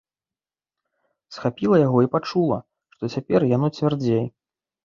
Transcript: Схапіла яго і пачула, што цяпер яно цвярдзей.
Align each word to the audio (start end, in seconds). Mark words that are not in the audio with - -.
Схапіла 1.35 1.77
яго 1.87 1.97
і 2.05 2.11
пачула, 2.17 2.57
што 2.97 3.03
цяпер 3.17 3.41
яно 3.55 3.67
цвярдзей. 3.77 4.25